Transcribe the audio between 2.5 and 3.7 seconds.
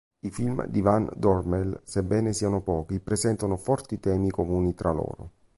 pochi, presentano